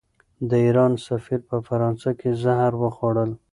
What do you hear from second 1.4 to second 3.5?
په فرانسه کې زهر وخوړل.